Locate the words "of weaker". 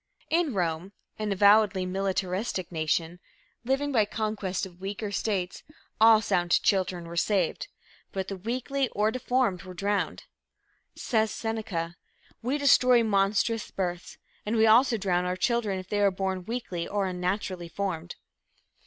4.65-5.11